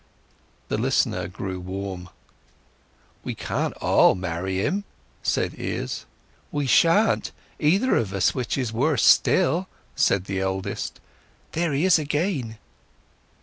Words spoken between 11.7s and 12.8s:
he is again!"